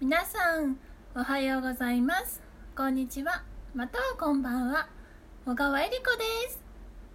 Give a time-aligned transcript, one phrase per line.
[0.00, 0.78] 皆さん
[1.16, 2.40] おはようございます。
[2.76, 3.42] こんにちは。
[3.74, 4.88] またはこんばんは。
[5.44, 6.60] 小川恵理子です。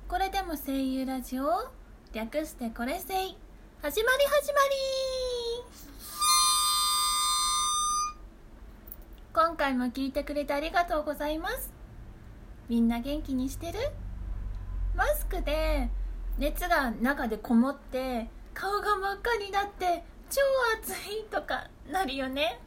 [0.10, 1.46] これでも声優ラジオ
[2.12, 3.38] 略してこれせい。
[3.82, 4.76] 始まり始まり。
[9.34, 11.72] 今回も聞いてくれてありがとうございます。
[12.68, 13.80] みんな元気にしてる？
[14.94, 15.90] マスクで
[16.38, 20.42] 熱が中でこもって顔が真っ赤になって超
[20.82, 22.60] 暑いとかなるよね。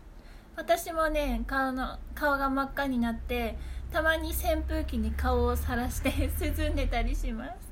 [0.56, 3.56] 私もね顔の顔が真っ赤になって
[3.92, 6.10] たまに扇風機に顔をさらして
[6.40, 7.66] 涼んでたりします。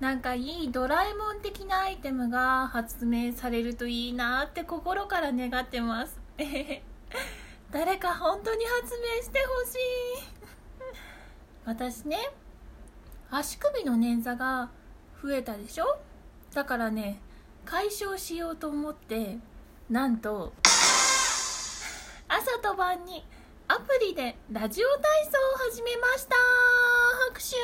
[0.00, 6.18] なんかいいドラえもん的なアイテムが発明されるといいなって心から願ってます。
[7.70, 9.78] 誰か本当に発明してほしい。
[11.64, 12.18] 私ね
[13.30, 14.70] 足首の捻挫が
[15.22, 16.00] 増えたでしょ？
[16.52, 17.20] だからね
[17.64, 19.38] 解消しようと思って
[19.88, 20.52] なんと
[22.72, 23.22] 朝と晩に
[23.68, 26.34] アプリでラジオ体操を始めました。
[27.28, 27.56] 拍手。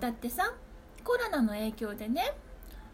[0.00, 0.54] だってさ
[1.02, 2.34] コロナの影響でね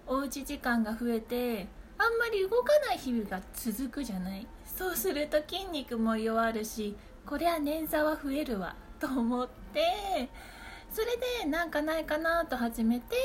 [0.06, 1.66] おうち時間が増えて
[1.98, 4.46] あんまり動かない日々が続くじゃない。
[4.64, 10.30] そうすると筋肉も弱るしこりゃ捻挫は増えるわと思って
[10.90, 11.06] それ
[11.42, 13.16] でなんかないかなと始めて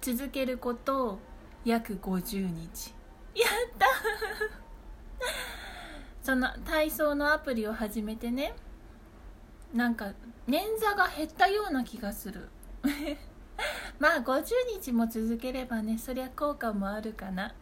[0.00, 1.20] 続けること
[1.64, 2.95] 約50日。
[3.40, 3.86] やった。
[6.22, 8.52] その体操のアプリを始めてね
[9.72, 10.12] なんか
[10.48, 12.48] 捻挫が減ったような気がする。
[13.98, 14.44] まあ50
[14.80, 17.54] 日も続ければねそりゃ効果もあるかな。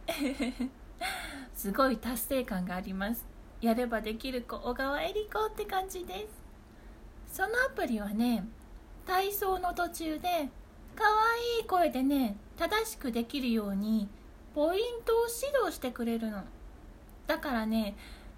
[1.54, 3.26] すごい達成感があります。
[3.60, 6.28] やればできる子小川恵理子って感じで
[7.28, 7.36] す。
[7.36, 8.46] そのアプリはね
[9.06, 10.48] 体操の途中で
[10.94, 14.08] 可愛い声でね正しくできるように
[14.54, 16.44] ポイントを指導してくれるの。
[17.26, 17.96] だからね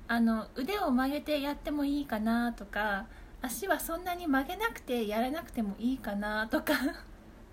[0.09, 3.07] あの腕を曲げてやってもいいかなとか
[3.43, 6.75] 足はそんなに曲げなくてやらなくてもいいかなとか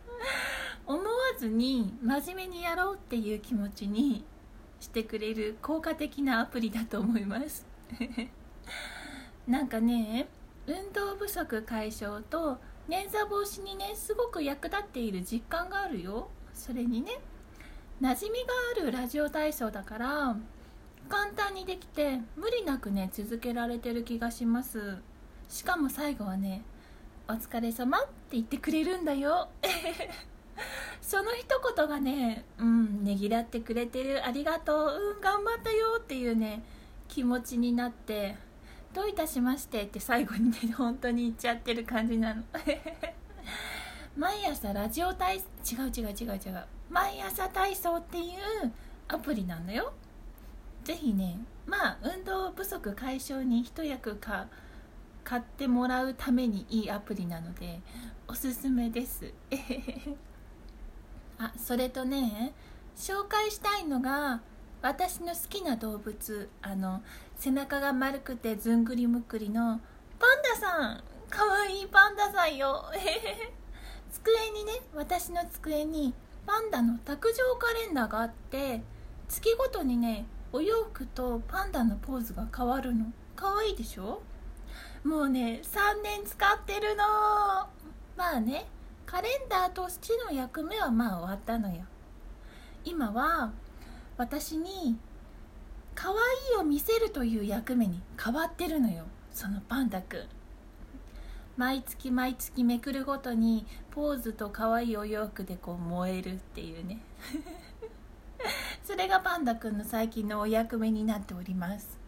[0.86, 1.06] 思わ
[1.38, 4.24] ずに真面目にやろうっていう気持ちに
[4.80, 7.66] してくれる効果的なアプリだと思います。
[9.48, 10.28] なんかね
[10.68, 12.58] 運動不足解消と
[12.88, 16.30] 捻挫防止にねすごく役立っている実感があるよ。
[16.54, 17.20] それにね
[18.02, 20.36] 馴染みがあるラジオ体操だから
[21.10, 24.98] 簡単にできて無理なくね続けられてる気がします。
[25.50, 26.64] しかも最後はね
[27.30, 29.50] 「お疲れ様って言ってくれるんだよ。
[31.02, 31.46] その一
[31.76, 34.26] 言がねうんねぎらってくれてる。
[34.26, 35.14] ありがとう。
[35.16, 36.64] うん頑張ったよっていうね
[37.08, 38.36] 気持ちになって
[38.94, 42.44] どういたしましてって最後にね本当に言っちゃってる感じなの。
[44.16, 46.66] 毎朝ラジオ体違う違う違う違う。
[46.90, 48.72] 毎朝体操っていう
[49.08, 49.92] アプリなのよ。
[50.84, 54.48] ぜひねまあ運動不足解消に一役か
[55.24, 57.80] 買ってもらうためにいいアプリなので
[58.28, 59.34] おすすめです。
[61.40, 62.54] あそれとね
[62.96, 64.42] 紹介したいのが
[64.84, 67.02] 私の好きな動物あの
[67.36, 69.80] 背中が丸くてずんぐりむっくりの
[70.20, 71.04] パンダさん。
[71.32, 72.86] かわいいパンダさんよ。
[74.14, 76.14] 机にね私の机に
[76.46, 78.82] パンダの卓上カレンダーがあって
[79.28, 83.06] 月ごとにねお洋服とパンダのポーズが変わるの。
[83.36, 84.22] かわいいでしょ？
[85.04, 87.04] もうね3年使ってるの。
[88.16, 88.68] まあね
[89.06, 91.82] カレンダーとしての役目はまあ終わったのよ。
[92.86, 93.52] 今は
[94.18, 94.96] 私に
[95.96, 96.16] 可愛
[96.56, 100.28] いを見せるという役目に変わってるのよそのパンダくん。
[101.56, 107.00] 毎月毎月めくるごとにポーズと可愛いお洋服でこう燃えるっていうね。
[108.84, 112.00] それがパンダくんの最近のお役目になっております。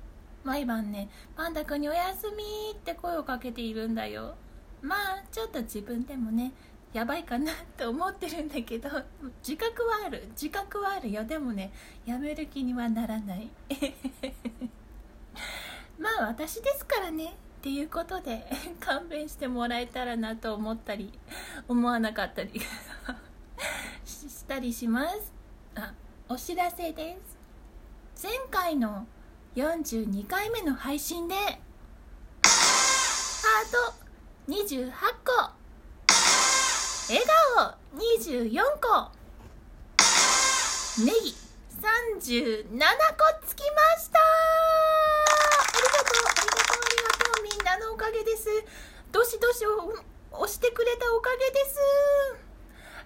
[0.43, 4.35] 毎晩ねパンダくんにおやすみって声をかけているんだよ。
[4.81, 6.51] まあちょっと自分でもね
[6.91, 8.89] やばいかなって思ってるんだけど
[9.47, 10.27] 自覚はある。
[10.31, 11.23] 自覚はあるよ。
[11.23, 11.71] でもね
[12.05, 13.49] やめる気にはならない。
[15.99, 17.35] まあ私ですからね。
[17.65, 18.45] っていうことで
[18.79, 21.11] 勘弁してもらえたらなと思ったり
[21.67, 22.61] 思わなかったり
[24.05, 25.33] したりします。
[25.73, 25.91] あ
[26.29, 27.17] お知らせで
[28.15, 28.27] す。
[28.27, 29.07] 前回の
[29.55, 33.93] 42回目の配信でハート
[34.47, 34.91] 28
[35.25, 35.31] 個
[37.09, 37.23] 笑
[37.55, 39.11] 顔24個
[41.03, 41.35] ネギ
[41.81, 42.79] 37
[43.17, 48.47] 個つきましたありがとうありがとうありがとうみんなのおかげです
[49.11, 49.65] どしどし
[50.31, 51.77] 押してくれたおかげです。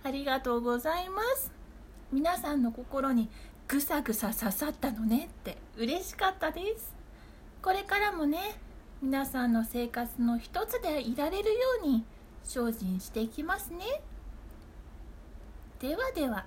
[0.04, 1.52] ありがとうございます。
[2.12, 3.30] 皆さんの心に
[3.68, 6.94] ぐさぐさ刺さったのねって嬉しかったです。
[7.64, 8.60] これからもね
[9.02, 12.06] 皆さんの生活の一つでいられるように
[12.44, 13.80] 精進していきますね。
[15.80, 16.46] ではでは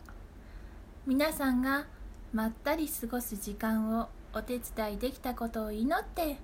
[1.09, 1.87] 皆さんが
[2.33, 6.37] まったり過ごす時間をお手伝いできたことを祈って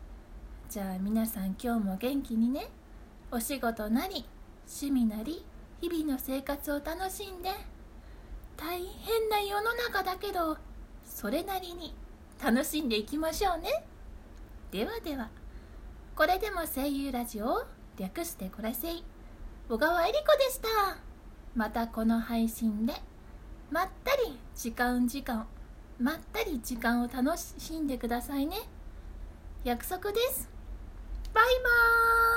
[0.68, 2.68] じゃあ皆さん今日も元気にね。
[3.30, 4.24] お仕事なり
[4.66, 5.44] 趣味なり
[5.80, 7.50] 日々の生活を楽しんで
[8.56, 10.56] 大変な世の中だけど
[11.04, 11.94] それなりに
[12.42, 13.84] 楽しんでいきましょうね。
[14.70, 15.28] ではでは
[16.16, 17.64] これでも声優ラジオ
[17.98, 19.04] 略してこらせい。
[19.68, 20.68] 小川恵理子でした。
[21.54, 22.94] またこの配信で
[23.70, 25.46] まったり時間時間
[26.00, 28.56] まったり時間を楽しんでくださいね。
[29.64, 30.48] 約束です。
[31.34, 32.27] バイバーイ。